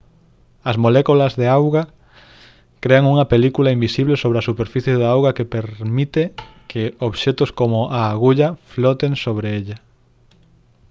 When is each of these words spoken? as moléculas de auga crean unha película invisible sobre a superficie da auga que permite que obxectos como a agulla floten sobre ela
as 0.69 0.75
moléculas 0.83 1.33
de 1.41 1.45
auga 1.57 1.83
crean 2.83 3.05
unha 3.13 3.29
película 3.33 3.73
invisible 3.77 4.15
sobre 4.23 4.37
a 4.39 4.47
superficie 4.49 4.93
da 5.01 5.07
auga 5.15 5.35
que 5.37 5.51
permite 5.55 6.23
que 6.71 6.83
obxectos 7.07 7.49
como 7.59 7.79
a 7.99 8.01
agulla 8.13 8.49
floten 8.73 9.13
sobre 9.25 9.47
ela 9.59 9.77